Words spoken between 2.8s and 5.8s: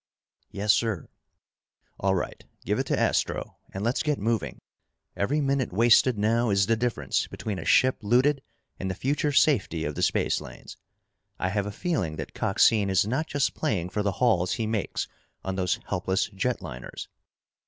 to Astro and let's get moving. Every minute